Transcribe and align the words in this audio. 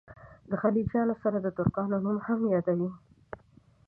د 0.49 0.51
خلجیانو 0.61 1.15
سره 1.23 1.37
د 1.41 1.47
ترکانو 1.57 1.97
نوم 2.05 2.17
هم 2.27 2.39
یادوي. 2.53 2.89